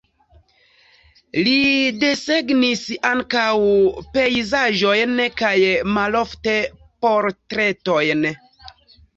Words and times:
Li 1.47 1.53
desegnis 2.03 2.81
ankaŭ 3.09 3.45
pejzaĝojn 4.17 5.21
kaj 5.43 5.53
malofte 5.99 6.57
portretojn. 7.07 8.29